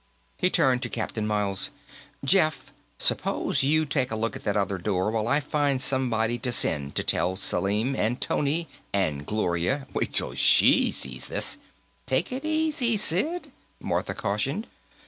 [0.39, 1.69] He turned to Captain Miles.
[2.25, 6.51] "Jeff, suppose you take a look at that other door, while I find somebody to
[6.51, 8.67] send to tell Selim and Tony.
[8.93, 11.59] And Gloria; wait till she sees this"
[12.07, 14.65] "Take it easy, Sid," Martha cautioned.